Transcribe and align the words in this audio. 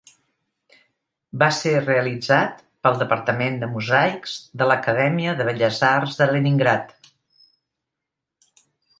Va 1.41 1.47
ser 1.57 1.73
realitzat 1.81 2.63
pel 2.87 2.95
departament 3.01 3.59
de 3.63 3.69
mosaics 3.73 4.33
de 4.61 4.69
l'Acadèmia 4.71 5.35
de 5.41 5.47
Belles 5.51 5.81
Arts 5.89 6.17
de 6.23 6.29
Leningrad. 6.31 6.95